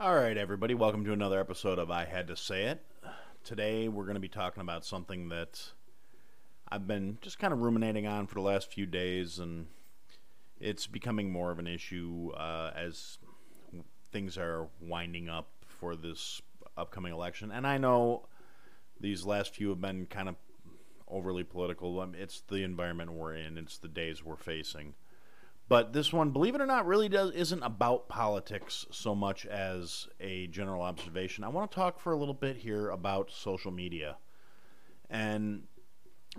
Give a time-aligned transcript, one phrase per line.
[0.00, 2.82] All right, everybody, welcome to another episode of I Had to Say It.
[3.44, 5.72] Today, we're going to be talking about something that
[6.70, 9.66] I've been just kind of ruminating on for the last few days, and
[10.58, 13.18] it's becoming more of an issue uh, as
[14.10, 16.40] things are winding up for this
[16.78, 17.52] upcoming election.
[17.52, 18.26] And I know
[18.98, 20.36] these last few have been kind of
[21.08, 22.00] overly political.
[22.00, 24.94] Um, It's the environment we're in, it's the days we're facing.
[25.70, 30.08] But this one, believe it or not, really does isn't about politics so much as
[30.18, 31.44] a general observation.
[31.44, 34.16] I want to talk for a little bit here about social media.
[35.08, 35.62] And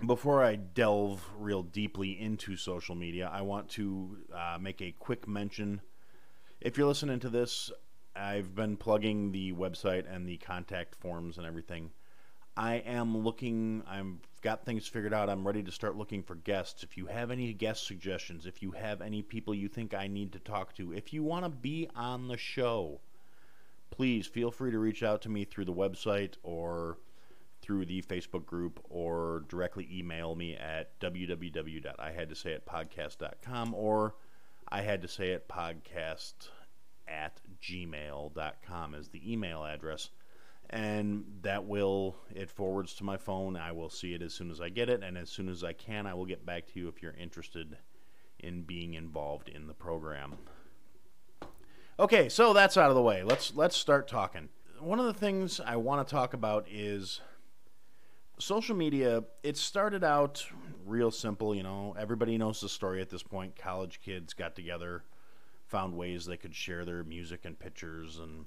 [0.06, 5.26] before I delve real deeply into social media, I want to uh, make a quick
[5.26, 5.80] mention.
[6.60, 7.70] If you're listening to this,
[8.14, 11.92] I've been plugging the website and the contact forms and everything.
[12.56, 15.30] I am looking, I'm got things figured out.
[15.30, 16.82] I'm ready to start looking for guests.
[16.82, 20.32] If you have any guest suggestions, if you have any people you think I need
[20.32, 23.00] to talk to, if you want to be on the show,
[23.90, 26.98] please feel free to reach out to me through the website or
[27.62, 34.14] through the Facebook group or directly email me at www.ihadtosayitpodcast.com or
[34.68, 36.48] I had to say it podcast
[37.06, 40.10] at gmail.com is the email address
[40.72, 43.56] and that will it forwards to my phone.
[43.56, 45.72] I will see it as soon as i get it and as soon as i
[45.72, 47.76] can i will get back to you if you're interested
[48.40, 50.34] in being involved in the program.
[52.00, 53.22] Okay so that's out of the way.
[53.22, 54.48] Let's let's start talking.
[54.80, 57.20] One of the things i want to talk about is
[58.38, 59.24] social media.
[59.42, 60.44] It started out
[60.86, 61.94] real simple you know.
[61.98, 63.56] Everybody knows the story at this point.
[63.56, 65.04] College kids got together
[65.66, 68.44] found ways they could share their music and pictures and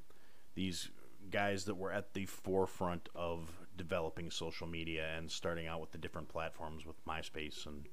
[0.54, 0.92] these
[1.32, 5.98] guys that were at the forefront of developing social media and starting out with the
[5.98, 7.86] different platforms with MySpace and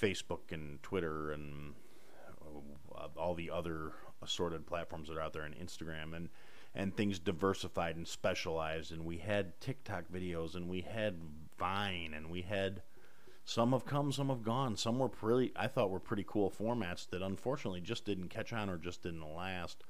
[0.00, 1.74] Facebook and Twitter and
[2.94, 6.28] uh, all the other assorted platforms that are out there and Instagram and
[6.74, 11.16] and things diversified and specialized and we had TikTok videos and we had
[11.58, 12.82] Vine and we had
[13.46, 14.76] some have come, some have gone.
[14.76, 18.68] Some were pretty I thought were pretty cool formats that unfortunately just didn't catch on
[18.68, 19.84] or just didn't last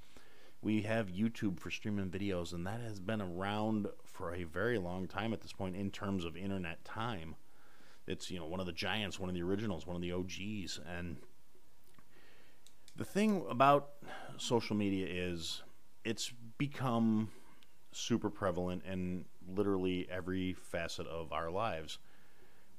[0.66, 5.06] we have YouTube for streaming videos, and that has been around for a very long
[5.06, 7.37] time at this point in terms of internet time.
[8.09, 10.81] It's you know one of the giants, one of the originals, one of the OGs,
[10.84, 11.19] and
[12.97, 13.91] the thing about
[14.38, 15.62] social media is
[16.05, 17.28] it's become
[17.93, 21.99] super prevalent in literally every facet of our lives.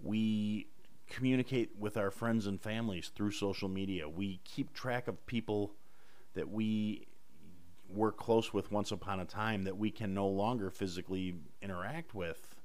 [0.04, 0.68] We
[1.10, 4.10] communicate with our friends and families through social media.
[4.10, 5.72] We keep track of people
[6.34, 7.08] that we
[7.94, 12.56] were close with once upon a time that we can no longer physically interact with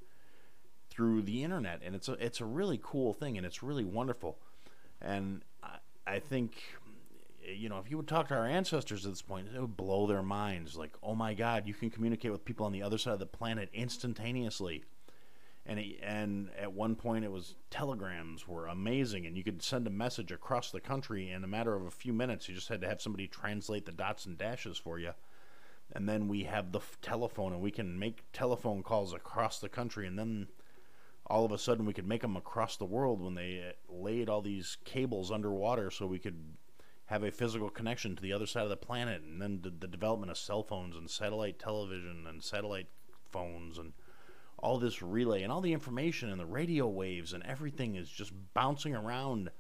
[0.91, 1.81] through the internet.
[1.85, 4.39] And it's a it's a really cool thing and it's really wonderful.
[5.01, 6.63] And I, I think
[7.45, 10.07] you know if you would talk to our ancestors at this point it would blow
[10.07, 10.77] their minds.
[10.77, 13.27] Like oh my god you can communicate with people on the other side of the
[13.27, 14.85] planet instantaneously
[15.65, 19.87] and it, and at one point it was telegrams were amazing and you could send
[19.87, 22.49] a message across the country in a matter of a few minutes.
[22.49, 25.13] You just had to have somebody translate the dots and dashes for you.
[25.93, 29.69] And then we have the f- telephone and we can make telephone calls across the
[29.69, 30.49] country and then
[31.27, 34.29] all of a sudden we could make them across the world when they uh, laid
[34.29, 36.57] all these cables underwater so we could
[37.07, 39.23] have a physical connection to the other side of the planet.
[39.23, 42.89] And then the, the development of cell phones and satellite television and satellite
[43.31, 43.93] phones and
[44.63, 48.33] all this relay and all the information and the radio waves and everything is just
[48.55, 49.51] bouncing around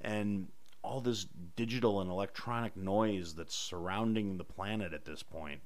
[0.00, 0.48] and
[0.82, 5.60] all this digital and electronic noise that's surrounding the planet at this point.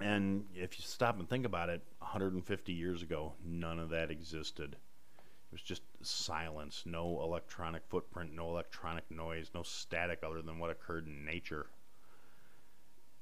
[0.00, 4.74] And if you stop and think about it, 150 years ago, none of that existed.
[4.74, 10.70] It was just silence, no electronic footprint, no electronic noise, no static other than what
[10.70, 11.66] occurred in nature.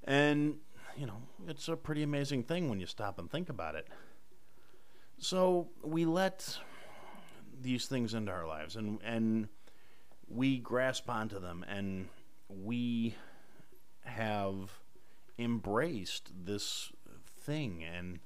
[0.05, 0.57] And,
[0.97, 3.89] you know, it's a pretty amazing thing when you stop and think about it.
[5.19, 6.59] So we let
[7.61, 9.49] these things into our lives and, and
[10.29, 12.09] we grasp onto them and
[12.49, 13.17] we
[14.05, 14.71] have
[15.39, 16.93] embraced this
[17.41, 18.21] thing and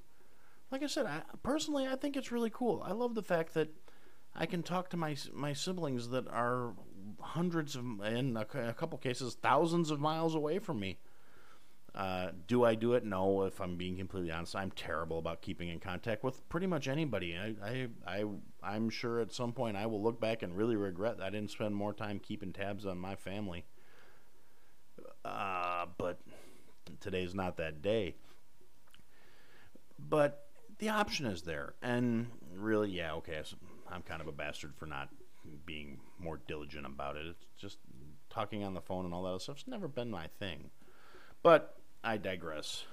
[0.73, 2.81] like I said, I, personally, I think it's really cool.
[2.83, 3.69] I love the fact that
[4.35, 6.73] I can talk to my my siblings that are
[7.21, 10.97] hundreds of, in a, a couple cases, thousands of miles away from me.
[11.95, 13.05] Uh, do I do it?
[13.05, 13.43] No.
[13.43, 17.37] If I'm being completely honest, I'm terrible about keeping in contact with pretty much anybody.
[17.37, 18.25] I, I, I,
[18.63, 21.51] I'm sure at some point I will look back and really regret that I didn't
[21.51, 23.65] spend more time keeping tabs on my family.
[25.23, 26.19] Uh, but
[26.99, 28.15] today's not that day.
[29.99, 30.47] But
[30.79, 33.41] the option is there, and really, yeah, okay.
[33.89, 35.09] I'm kind of a bastard for not
[35.65, 37.27] being more diligent about it.
[37.27, 37.77] It's just
[38.29, 40.71] talking on the phone and all that stuff's never been my thing.
[41.43, 42.83] But I digress.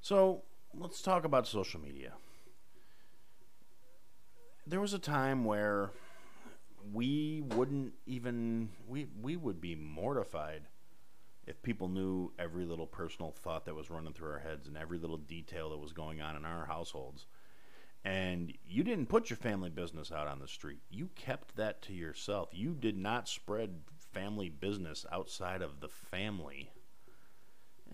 [0.00, 0.42] So
[0.72, 2.12] let's talk about social media.
[4.66, 5.90] There was a time where
[6.92, 10.62] we wouldn't even we we would be mortified
[11.46, 14.98] if people knew every little personal thought that was running through our heads and every
[14.98, 17.26] little detail that was going on in our households.
[18.04, 20.80] And you didn't put your family business out on the street.
[20.90, 22.50] You kept that to yourself.
[22.52, 23.80] You did not spread
[24.12, 26.70] family business outside of the family.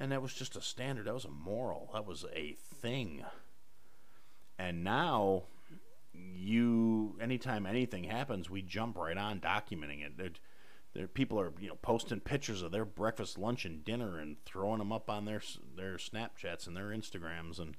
[0.01, 1.07] And that was just a standard.
[1.07, 1.91] That was a moral.
[1.93, 3.23] That was a thing.
[4.59, 5.43] And now,
[6.15, 10.17] you, anytime anything happens, we jump right on documenting it.
[10.17, 10.31] There,
[10.95, 14.79] there, people are, you know, posting pictures of their breakfast, lunch, and dinner, and throwing
[14.79, 15.43] them up on their
[15.77, 17.77] their Snapchats and their Instagrams, and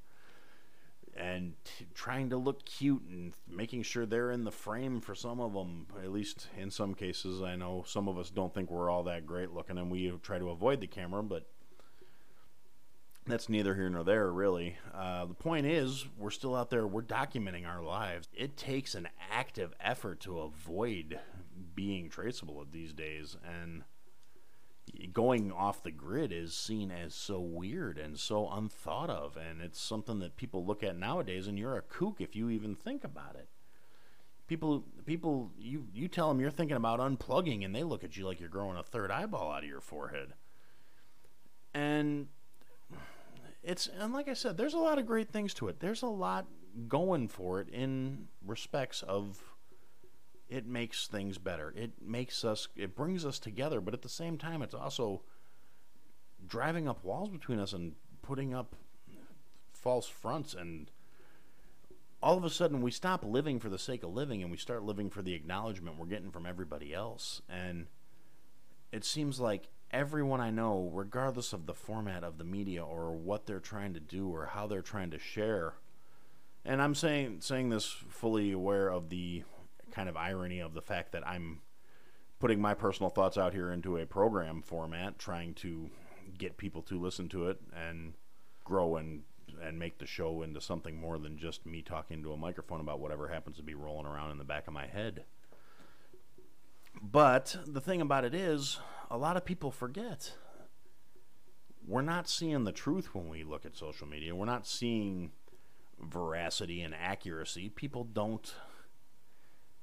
[1.18, 1.56] and
[1.96, 5.88] trying to look cute and making sure they're in the frame for some of them.
[6.04, 9.26] At least in some cases, I know some of us don't think we're all that
[9.26, 11.48] great looking, and we try to avoid the camera, but
[13.32, 14.78] that's neither here nor there, really.
[14.94, 18.28] Uh, the point is, we're still out there, we're documenting our lives.
[18.34, 21.20] It takes an active effort to avoid
[21.74, 23.84] being traceable these days, and
[25.14, 29.80] going off the grid is seen as so weird and so unthought of, and it's
[29.80, 33.36] something that people look at nowadays, and you're a kook if you even think about
[33.36, 33.48] it.
[34.48, 38.26] People, people, you you tell them you're thinking about unplugging, and they look at you
[38.26, 40.34] like you're growing a third eyeball out of your forehead.
[41.74, 42.28] And
[43.64, 45.80] it's and like I said, there's a lot of great things to it.
[45.80, 46.48] There's a lot
[46.88, 49.42] going for it in respects of
[50.50, 51.74] it makes things better.
[51.76, 55.22] It makes us it brings us together, but at the same time it's also
[56.48, 58.76] driving up walls between us and putting up
[59.74, 60.92] false fronts and
[62.22, 64.84] all of a sudden we stop living for the sake of living and we start
[64.84, 67.88] living for the acknowledgement we're getting from everybody else and
[68.92, 73.46] it seems like everyone I know, regardless of the format of the media or what
[73.46, 75.74] they're trying to do or how they're trying to share.
[76.64, 79.44] And I'm saying saying this fully aware of the
[79.92, 81.62] kind of irony of the fact that I'm
[82.40, 85.90] putting my personal thoughts out here into a program format, trying to
[86.38, 88.14] get people to listen to it and
[88.64, 89.24] grow and
[89.62, 93.00] and make the show into something more than just me talking to a microphone about
[93.00, 95.24] whatever happens to be rolling around in the back of my head.
[97.02, 100.34] But the thing about it is, a lot of people forget.
[101.86, 104.36] We're not seeing the truth when we look at social media.
[104.36, 105.32] We're not seeing
[106.00, 107.70] veracity and accuracy.
[107.70, 108.54] People don't.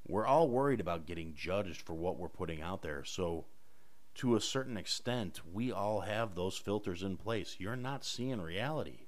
[0.07, 3.05] We're all worried about getting judged for what we're putting out there.
[3.05, 3.47] So,
[4.15, 7.57] to a certain extent, we all have those filters in place.
[7.59, 9.07] You're not seeing reality.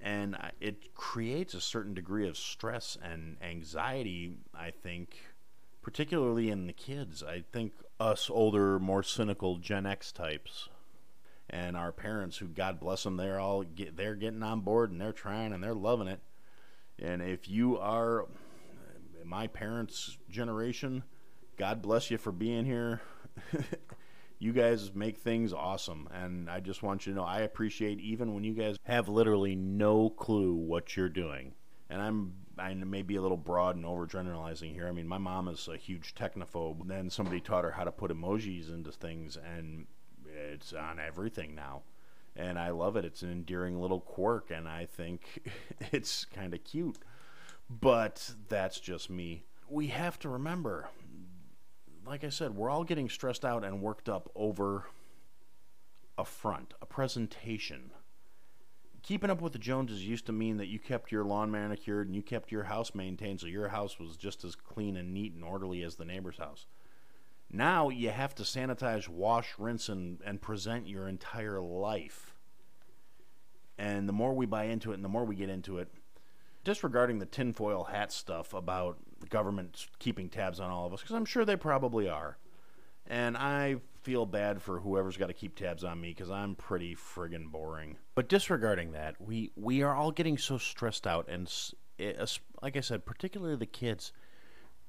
[0.00, 5.16] And uh, it creates a certain degree of stress and anxiety, I think
[5.82, 7.22] particularly in the kids.
[7.22, 10.68] I think us older, more cynical Gen X types
[11.50, 15.00] and our parents who God bless them, they're all get, they're getting on board and
[15.00, 16.20] they're trying and they're loving it.
[16.98, 18.26] And if you are
[19.24, 21.04] my parents' generation,
[21.56, 23.00] God bless you for being here.
[24.38, 28.34] you guys make things awesome and I just want you to know I appreciate even
[28.34, 31.54] when you guys have literally no clue what you're doing.
[31.88, 34.88] And I'm I may be a little broad and overgeneralizing here.
[34.88, 36.86] I mean, my mom is a huge technophobe.
[36.86, 39.86] Then somebody taught her how to put emojis into things, and
[40.52, 41.82] it's on everything now.
[42.36, 43.04] And I love it.
[43.04, 45.50] It's an endearing little quirk, and I think
[45.92, 46.98] it's kind of cute.
[47.68, 49.44] But that's just me.
[49.68, 50.88] We have to remember,
[52.06, 54.86] like I said, we're all getting stressed out and worked up over
[56.16, 57.92] a front, a presentation
[59.08, 62.14] keeping up with the Joneses used to mean that you kept your lawn manicured and
[62.14, 65.42] you kept your house maintained so your house was just as clean and neat and
[65.42, 66.66] orderly as the neighbor's house.
[67.50, 72.34] Now you have to sanitize, wash, rinse, and, and present your entire life.
[73.78, 75.88] And the more we buy into it and the more we get into it,
[76.62, 81.16] disregarding the tinfoil hat stuff about the government keeping tabs on all of us, because
[81.16, 82.36] I'm sure they probably are.
[83.06, 86.94] And I feel bad for whoever's got to keep tabs on me because I'm pretty
[86.94, 87.96] friggin' boring.
[88.14, 91.50] But disregarding that, we we are all getting so stressed out, and
[91.98, 92.26] it, eh,
[92.62, 94.12] like I said, particularly the kids.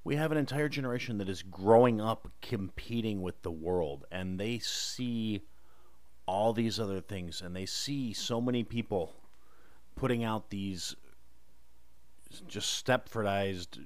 [0.04, 4.60] We have an entire generation that is growing up competing with the world, and they
[4.60, 5.42] see
[6.26, 9.14] all these other things, and they see so many people
[9.96, 10.96] putting out these
[12.48, 13.80] just Stepfordized,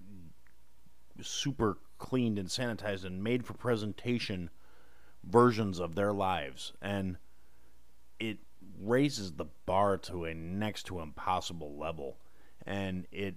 [1.21, 4.49] super cleaned and sanitized and made for presentation
[5.23, 7.17] versions of their lives and
[8.19, 8.37] it
[8.79, 12.17] raises the bar to a next to impossible level
[12.65, 13.35] and it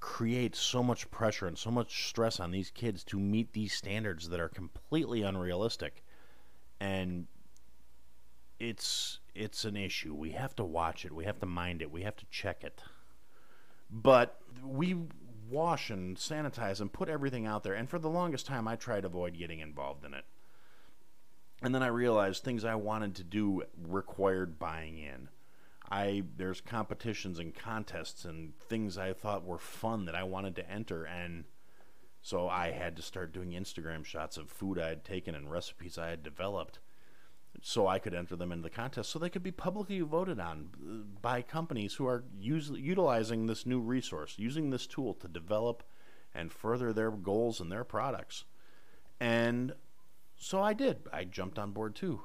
[0.00, 4.28] creates so much pressure and so much stress on these kids to meet these standards
[4.28, 6.04] that are completely unrealistic
[6.80, 7.26] and
[8.58, 10.14] it's it's an issue.
[10.14, 11.12] We have to watch it.
[11.12, 11.90] We have to mind it.
[11.90, 12.82] We have to check it.
[13.90, 14.96] But we
[15.48, 17.74] wash and sanitize and put everything out there.
[17.74, 20.24] And for the longest time, I tried to avoid getting involved in it.
[21.62, 25.28] And then I realized things I wanted to do required buying in.
[25.90, 30.70] I there's competitions and contests and things I thought were fun that I wanted to
[30.70, 31.44] enter and
[32.22, 35.96] so I had to start doing Instagram shots of food I had taken and recipes
[35.96, 36.80] I had developed
[37.62, 40.68] so I could enter them into the contest so they could be publicly voted on
[40.76, 45.82] uh, by companies who are us- utilizing this new resource, using this tool to develop
[46.34, 48.44] and further their goals and their products.
[49.20, 49.72] And
[50.36, 50.98] so I did.
[51.12, 52.20] I jumped on board too.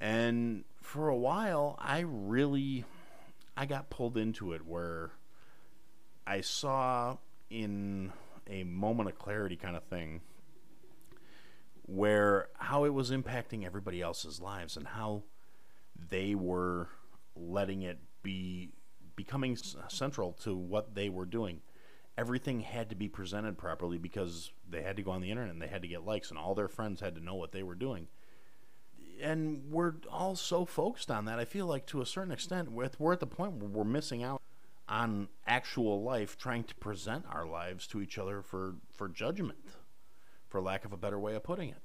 [0.00, 2.84] And for a while, I really
[3.56, 5.12] I got pulled into it where
[6.26, 7.18] I saw
[7.50, 8.12] in
[8.48, 10.20] a moment of clarity kind of thing
[11.86, 15.22] where how it was impacting everybody else's lives and how
[16.10, 16.88] they were
[17.36, 18.70] letting it be
[19.16, 19.56] becoming
[19.88, 21.60] central to what they were doing.
[22.16, 25.60] Everything had to be presented properly because they had to go on the internet and
[25.60, 27.74] they had to get likes and all their friends had to know what they were
[27.74, 28.06] doing.
[29.20, 31.38] And we're all so focused on that.
[31.38, 34.40] I feel like to a certain extent we're at the point where we're missing out
[34.88, 39.58] on actual life trying to present our lives to each other for, for judgment,
[40.48, 41.82] for lack of a better way of putting it.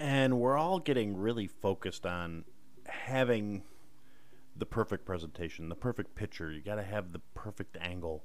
[0.00, 2.44] And we're all getting really focused on
[2.86, 3.62] having
[4.56, 6.50] the perfect presentation, the perfect picture.
[6.50, 8.24] You got to have the perfect angle.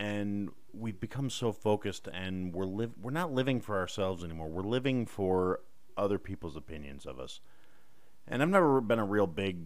[0.00, 4.48] And we've become so focused and we're we're not living for ourselves anymore.
[4.48, 5.60] We're living for
[5.94, 7.40] other people's opinions of us.
[8.26, 9.58] And I've never been a real big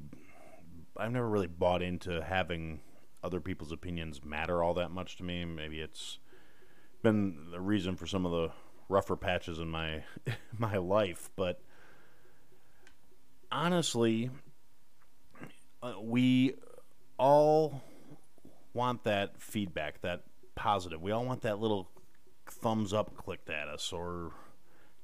[0.96, 2.80] I've never really bought into having
[3.22, 5.44] other people's opinions matter all that much to me.
[5.44, 6.18] Maybe it's
[7.02, 8.50] been the reason for some of the
[8.88, 10.02] rougher patches in my
[10.58, 11.60] my life, but
[13.52, 14.30] honestly,
[15.82, 16.54] uh, we
[17.18, 17.82] all
[18.74, 21.00] want that feedback, that positive.
[21.00, 21.88] We all want that little
[22.46, 24.32] thumbs up clicked at us, or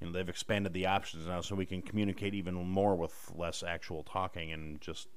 [0.01, 3.63] you know, they've expanded the options now, so we can communicate even more with less
[3.63, 5.09] actual talking and just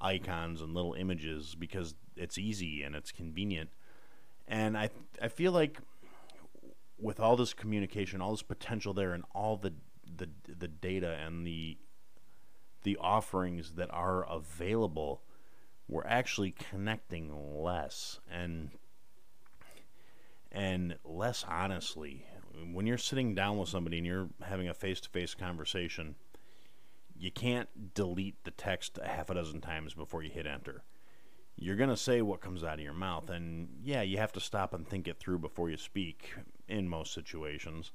[0.00, 3.70] icons and little images because it's easy and it's convenient.
[4.48, 5.78] And I I feel like
[6.98, 9.74] with all this communication, all this potential there, and all the
[10.16, 11.78] the the data and the
[12.82, 15.22] the offerings that are available,
[15.88, 18.70] we're actually connecting less and
[20.50, 22.26] and less honestly.
[22.72, 26.14] When you're sitting down with somebody and you're having a face to face conversation,
[27.18, 30.82] you can't delete the text a half a dozen times before you hit enter.
[31.56, 34.40] You're going to say what comes out of your mouth, and yeah, you have to
[34.40, 36.34] stop and think it through before you speak
[36.68, 37.92] in most situations.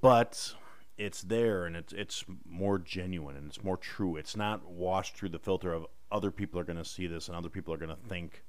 [0.00, 0.54] But
[0.98, 4.16] it's there and it's it's more genuine and it's more true.
[4.16, 7.36] It's not washed through the filter of other people are going to see this and
[7.36, 8.44] other people are going to think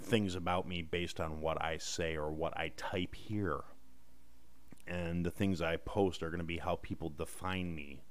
[0.00, 3.60] things about me based on what I say or what I type here.
[4.86, 8.02] And the things I post are going to be how people define me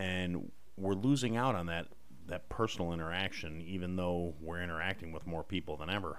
[0.00, 1.86] and we're losing out on that
[2.26, 6.18] that personal interaction even though we're interacting with more people than ever.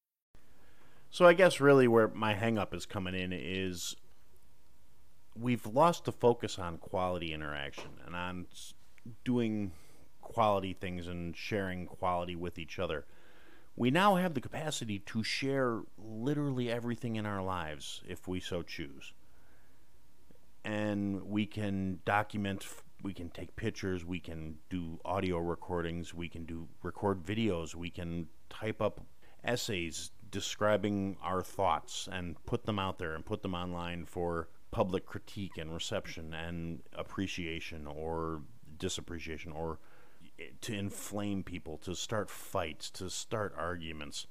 [1.13, 3.97] So I guess really where my hangup is coming in is
[5.35, 8.45] we've lost the focus on quality interaction and on
[9.25, 9.73] doing
[10.21, 13.05] quality things and sharing quality with each other.
[13.75, 18.61] We now have the capacity to share literally everything in our lives if we so
[18.61, 19.11] choose.
[20.63, 22.65] And we can document,
[23.03, 27.89] we can take pictures, we can do audio recordings, we can do record videos, we
[27.89, 29.01] can type up
[29.43, 35.05] essays, describing our thoughts and put them out there and put them online for public
[35.05, 38.41] critique and reception and appreciation or
[38.77, 39.79] disappreciation or
[40.61, 44.27] to inflame people, to start fights, to start arguments.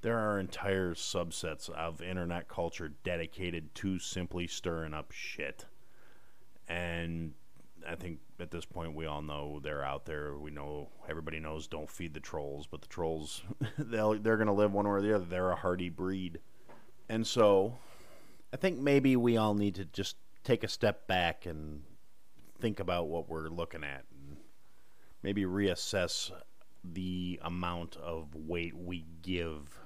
[0.00, 5.66] There are entire subsets of internet culture dedicated to simply stirring up shit.
[6.66, 7.34] And
[7.86, 10.36] I think at this point we all know they're out there.
[10.36, 13.42] We know everybody knows don't feed the trolls, but the trolls
[13.78, 15.24] they'll they're going to live one way or the other.
[15.24, 16.40] They're a hardy breed.
[17.08, 17.78] And so
[18.52, 21.82] I think maybe we all need to just take a step back and
[22.60, 24.36] think about what we're looking at and
[25.22, 26.32] maybe reassess
[26.84, 29.78] the amount of weight we give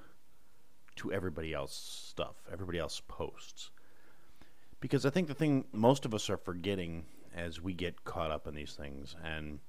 [0.97, 3.71] to everybody else's stuff, everybody else's posts.
[4.81, 7.05] Because I think the thing most of us are forgetting
[7.37, 9.15] as we get caught up in these things.
[9.23, 9.61] And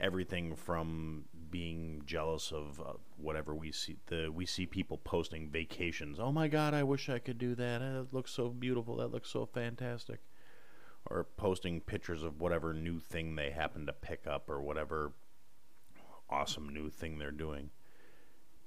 [0.00, 6.18] everything from being jealous of uh, whatever we see the we see people posting vacations.
[6.18, 7.82] Oh my god i wish i could do that.
[7.82, 8.96] It looks so beautiful.
[8.96, 10.20] That looks so fantastic.
[11.06, 15.12] Or posting pictures of whatever new thing they happen to pick up or whatever
[16.28, 17.70] awesome new thing they're doing.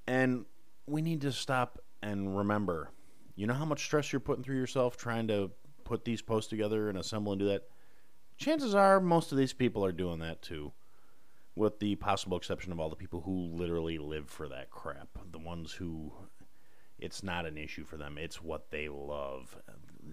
[0.08, 0.46] And
[0.86, 2.92] we need to stop and remember
[3.36, 5.50] you know how much stress you're putting through yourself trying to
[5.84, 7.64] put these posts together and assemble and do that?
[8.38, 10.72] Chances are most of these people are doing that too,
[11.56, 15.08] with the possible exception of all the people who literally live for that crap.
[15.32, 16.12] The ones who
[17.00, 19.56] it's not an issue for them, it's what they love.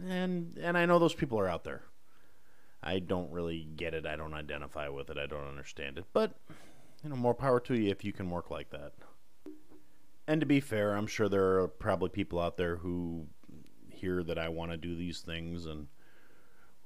[0.09, 1.83] And and I know those people are out there.
[2.83, 4.07] I don't really get it.
[4.07, 5.19] I don't identify with it.
[5.19, 6.07] I don't understand it.
[6.13, 6.33] But,
[7.05, 8.93] you know, more power to you if you can work like that.
[10.27, 13.27] And to be fair, I'm sure there are probably people out there who
[13.91, 15.89] hear that I want to do these things and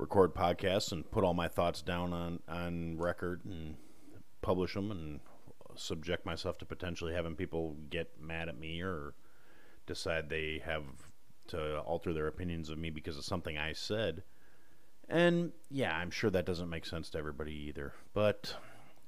[0.04, 3.76] record podcasts and put all my thoughts down on, on record and
[4.42, 5.20] publish them and
[5.76, 9.14] subject myself to potentially having people get mad at me or
[9.87, 10.84] decide they have
[11.46, 14.23] to alter their opinions of me because of something I said
[15.08, 18.54] and yeah, I'm sure that doesn't make sense to everybody either, but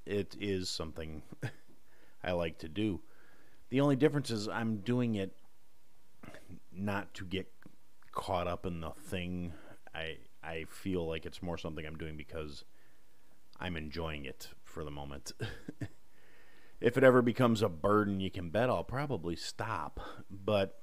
[0.05, 1.23] it is something
[2.25, 3.01] I like to do.
[3.71, 5.37] The only difference is I'm doing it
[6.73, 7.51] not to get
[8.13, 9.53] caught up in the thing.
[9.95, 12.65] I I feel like it's more something I'm doing because
[13.59, 15.33] I'm enjoying it for the moment.
[16.81, 20.01] if it ever becomes a burden, you can bet I'll probably stop.
[20.31, 20.81] But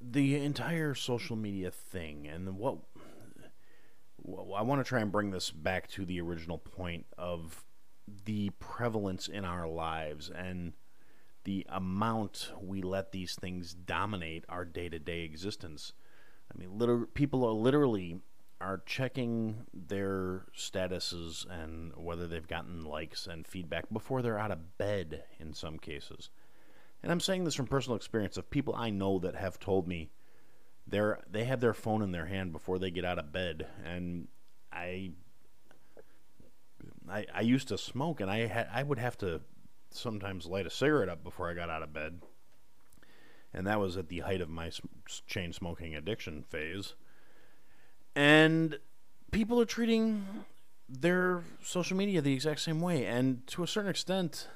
[0.00, 2.78] the entire social media thing and what
[4.56, 7.64] I want to try and bring this back to the original point of
[8.24, 10.74] the prevalence in our lives and
[11.44, 15.92] the amount we let these things dominate our day-to-day existence.
[16.52, 18.20] I mean, liter- people are literally
[18.60, 24.76] are checking their statuses and whether they've gotten likes and feedback before they're out of
[24.78, 26.30] bed in some cases.
[27.02, 30.10] And I'm saying this from personal experience of people I know that have told me
[30.86, 34.26] they're they have their phone in their hand before they get out of bed and
[34.72, 35.12] I
[37.08, 39.40] I, I used to smoke and I had I would have to
[39.90, 42.20] sometimes light a cigarette up before I got out of bed.
[43.58, 44.70] And that was at the height of my
[45.26, 46.94] chain smoking addiction phase.
[48.14, 48.78] And
[49.32, 50.24] people are treating
[50.88, 54.46] their social media the exact same way and to a certain extent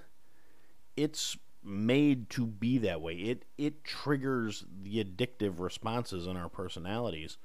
[0.97, 3.15] it's made to be that way.
[3.15, 7.39] It it triggers the addictive responses in our personalities,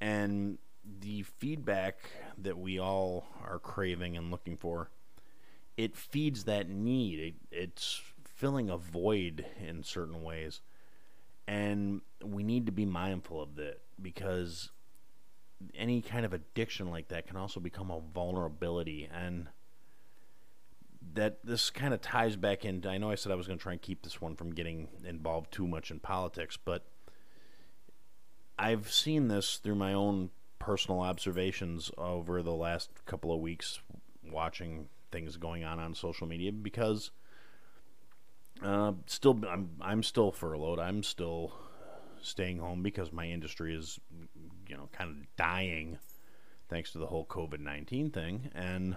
[0.00, 0.58] and
[1.00, 1.98] the feedback
[2.38, 4.88] that we all are craving and looking for.
[5.76, 7.18] It feeds that need.
[7.18, 8.02] It, it's
[8.40, 10.62] filling a void in certain ways,
[11.46, 14.70] and we need to be mindful of that because
[15.74, 19.46] any kind of addiction like that can also become a vulnerability and
[21.12, 22.82] that this kind of ties back in.
[22.86, 24.88] I know I said I was going to try and keep this one from getting
[25.04, 26.86] involved too much in politics, but
[28.58, 33.80] I've seen this through my own personal observations over the last couple of weeks
[34.30, 37.10] watching things going on on social media because
[38.62, 40.78] uh, still I'm I'm still furloughed.
[40.78, 41.52] I'm still
[42.22, 43.98] staying home because my industry is
[44.68, 45.98] you know kind of dying
[46.68, 48.96] thanks to the whole COVID-19 thing and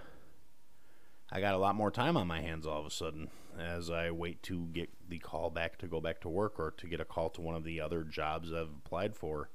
[1.32, 4.10] I got a lot more time on my hands all of a sudden as I
[4.10, 7.04] wait to get the call back to go back to work or to get a
[7.04, 9.48] call to one of the other jobs I've applied for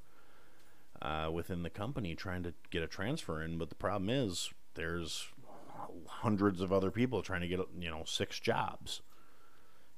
[1.01, 3.57] uh, within the company trying to get a transfer in.
[3.57, 5.27] But the problem is there's
[6.07, 9.01] hundreds of other people trying to get you know six jobs.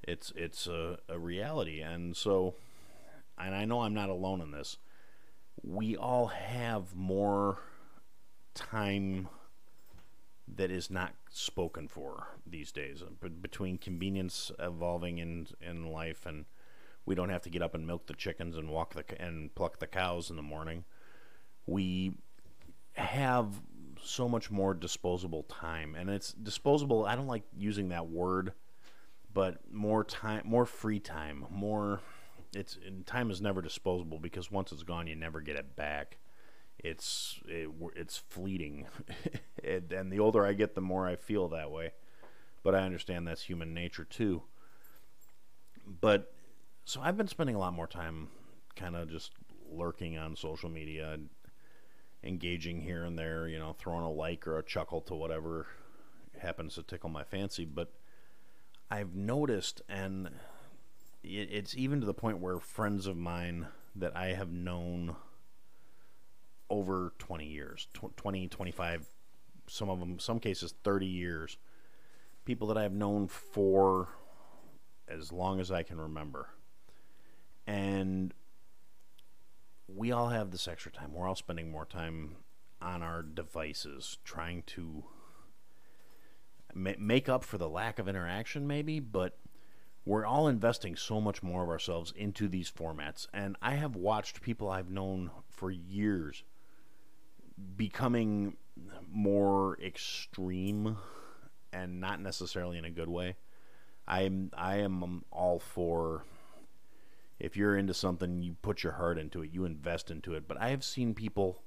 [0.03, 2.55] It's it's a, a reality, and so
[3.37, 4.77] and I know I'm not alone in this.
[5.63, 7.59] We all have more
[8.53, 9.27] time
[10.55, 13.01] that is not spoken for these days.
[13.01, 16.45] Uh, but between convenience evolving in in life, and
[17.05, 19.79] we don't have to get up and milk the chickens and walk the and pluck
[19.79, 20.83] the cows in the morning,
[21.65, 22.13] we
[22.93, 23.61] have
[24.03, 27.05] so much more disposable time, and it's disposable.
[27.05, 28.53] I don't like using that word,
[29.33, 32.01] but more time, more free time, more.
[32.53, 36.17] It's time is never disposable because once it's gone, you never get it back
[36.83, 38.87] it's it, it's fleeting,
[39.63, 41.93] it, and the older I get, the more I feel that way.
[42.63, 44.43] But I understand that's human nature too.
[45.85, 46.33] But
[46.85, 48.29] so I've been spending a lot more time,
[48.75, 49.31] kind of just
[49.71, 51.17] lurking on social media,
[52.23, 55.67] engaging here and there, you know, throwing a like or a chuckle to whatever
[56.39, 57.65] happens to tickle my fancy.
[57.65, 57.91] But
[58.91, 60.29] I've noticed, and
[61.23, 65.15] it's even to the point where friends of mine that I have known
[66.69, 69.09] over 20 years 20 25
[69.67, 71.57] some of them some cases 30 years
[72.45, 74.07] people that I've known for
[75.07, 76.49] as long as I can remember.
[77.67, 78.33] And
[79.87, 81.13] we all have this extra time.
[81.13, 82.37] We're all spending more time
[82.81, 85.03] on our devices trying to
[86.75, 89.37] make up for the lack of interaction maybe but
[90.03, 94.41] we're all investing so much more of ourselves into these formats and I have watched
[94.41, 96.43] people I've known for years
[97.77, 98.57] becoming
[99.11, 100.97] more extreme
[101.73, 103.35] and not necessarily in a good way.
[104.07, 106.25] I'm I am um, all for
[107.39, 110.47] if you're into something, you put your heart into it, you invest into it.
[110.47, 111.61] But I have seen people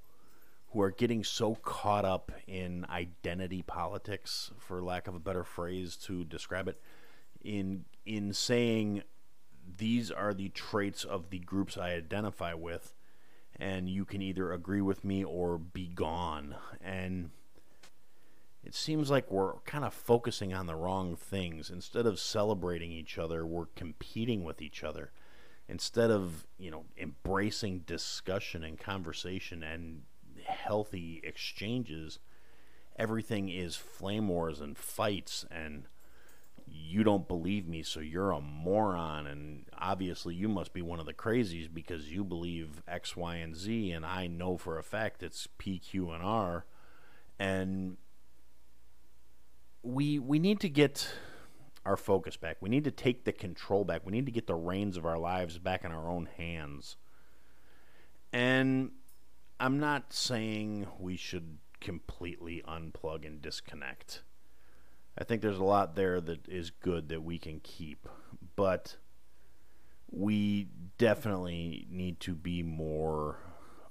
[0.74, 5.96] who are getting so caught up in identity politics, for lack of a better phrase
[5.96, 6.78] to describe it,
[7.42, 9.02] in in saying
[9.78, 12.92] these are the traits of the groups I identify with
[13.56, 16.56] and you can either agree with me or be gone.
[16.82, 17.30] And
[18.64, 21.70] it seems like we're kind of focusing on the wrong things.
[21.70, 25.12] Instead of celebrating each other, we're competing with each other.
[25.68, 30.02] Instead of, you know, embracing discussion and conversation and
[30.64, 32.18] healthy exchanges,
[32.96, 35.84] everything is flame wars and fights and
[36.66, 41.06] you don't believe me, so you're a moron, and obviously you must be one of
[41.06, 45.22] the crazies because you believe X, Y, and Z, and I know for a fact
[45.22, 46.64] it's P, Q, and R,
[47.38, 47.96] and
[49.82, 51.14] we we need to get
[51.84, 52.56] our focus back.
[52.60, 54.02] We need to take the control back.
[54.04, 56.96] We need to get the reins of our lives back in our own hands.
[58.32, 58.92] And
[59.64, 64.20] I'm not saying we should completely unplug and disconnect.
[65.16, 68.06] I think there's a lot there that is good that we can keep,
[68.56, 68.98] but
[70.10, 73.38] we definitely need to be more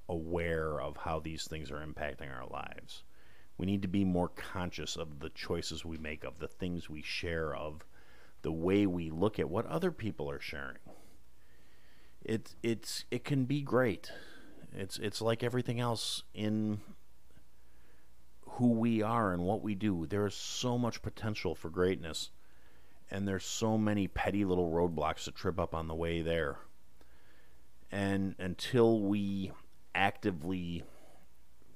[0.07, 3.03] aware of how these things are impacting our lives.
[3.57, 7.01] We need to be more conscious of the choices we make, of the things we
[7.01, 7.83] share, of
[8.43, 10.77] the way we look at what other people are sharing.
[12.23, 14.11] It it's it can be great.
[14.75, 16.81] It's it's like everything else in
[18.41, 20.05] who we are and what we do.
[20.05, 22.29] There is so much potential for greatness,
[23.09, 26.57] and there's so many petty little roadblocks to trip up on the way there.
[27.91, 29.51] And until we
[29.95, 30.83] actively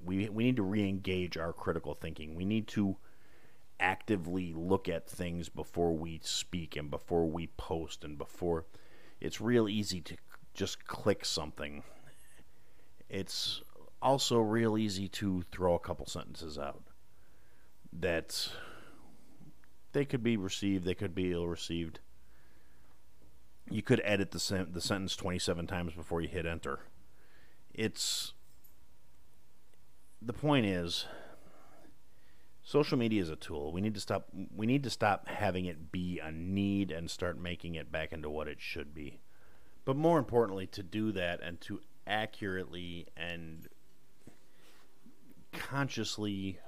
[0.04, 2.34] we we need to re-engage our critical thinking.
[2.34, 2.96] We need to
[3.80, 8.66] actively look at things before we speak and before we post and before
[9.20, 10.16] it's real easy to
[10.54, 11.84] just click something.
[13.08, 13.62] It's
[14.00, 16.82] also real easy to throw a couple sentences out
[17.92, 18.50] that
[19.92, 22.00] they could be received, they could be ill received.
[23.70, 26.80] You could edit the sen- the sentence 27 times before you hit enter.
[27.74, 28.32] It's
[30.20, 31.06] the point is
[32.62, 33.72] social media is a tool.
[33.72, 37.38] We need to stop we need to stop having it be a need and start
[37.38, 39.20] making it back into what it should be.
[39.84, 43.68] But more importantly to do that and to accurately and
[45.52, 46.58] consciously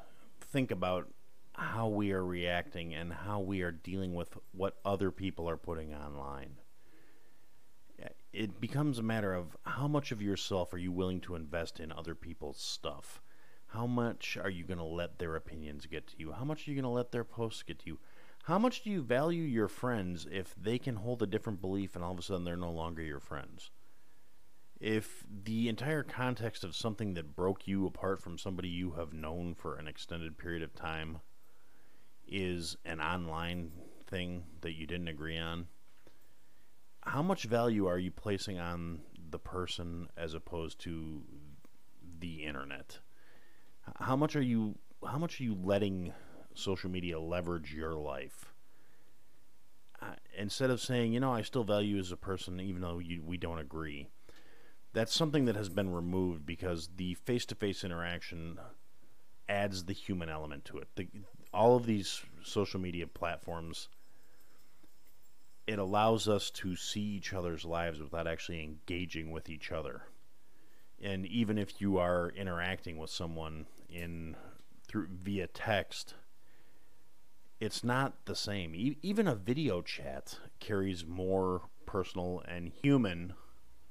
[0.41, 1.09] think about
[1.55, 5.95] how we are reacting and how we are dealing with what other people are putting
[5.95, 6.57] online.
[8.33, 11.91] It becomes a matter of how much of yourself are you willing to invest in
[11.91, 13.21] other people's stuff?
[13.67, 16.33] How much are you going to let their opinions get to you?
[16.33, 17.99] How much are you going to let their posts get to you?
[18.45, 22.05] How much do you value your friends if they can hold a different belief and
[22.05, 23.71] all of a sudden they're no longer your friends?
[24.81, 29.55] If the entire context of something that broke you apart from somebody you have known
[29.55, 31.19] for an extended period of time
[32.27, 33.71] is an online
[34.07, 35.67] thing that you didn't agree on,
[37.03, 41.23] how much value are you placing on the person as opposed to
[42.19, 42.99] the internet?
[43.97, 46.13] How much are you how much are you letting
[46.55, 48.53] social media leverage your life?
[50.03, 52.99] Uh, instead of saying, you know, I still value you as a person even though
[52.99, 54.09] you, we don't agree
[54.93, 58.59] that's something that has been removed because the face-to-face interaction
[59.49, 60.89] adds the human element to it.
[60.97, 61.09] The,
[61.53, 63.89] all of these social media platforms
[65.67, 70.03] it allows us to see each other's lives without actually engaging with each other.
[71.01, 74.35] And even if you are interacting with someone in
[74.89, 76.15] through via text,
[77.61, 78.75] it's not the same.
[78.75, 83.35] E- even a video chat carries more personal and human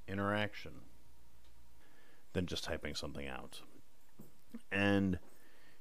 [0.06, 0.74] interaction
[2.34, 3.62] than just typing something out.
[4.72, 5.20] And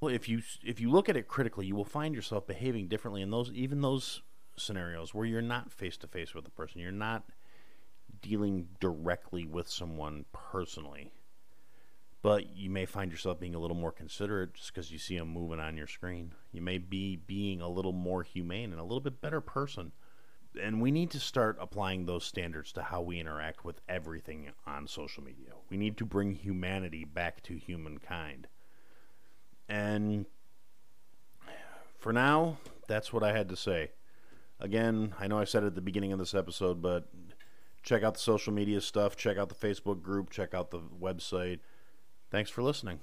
[0.01, 3.23] well, if you if you look at it critically, you will find yourself behaving differently
[3.23, 4.23] in those even those
[4.57, 6.81] scenarios where you're not face to face with a person.
[6.81, 7.25] You're not
[8.21, 11.13] dealing directly with someone personally.
[12.21, 15.29] But you may find yourself being a little more considerate just because you see them
[15.29, 16.33] moving on your screen.
[16.51, 19.93] You may be being a little more humane and a little bit better person.
[20.59, 24.87] And we need to start applying those standards to how we interact with everything on
[24.87, 25.53] social media.
[25.71, 28.49] We need to bring humanity back to humankind.
[29.69, 30.27] And
[31.99, 33.91] for now, that's what I had to say.
[34.61, 37.09] Again, I know I said it at the beginning of this episode, but
[37.83, 41.61] check out the social media stuff, check out the Facebook group, check out the website.
[42.31, 43.01] Thanks for listening.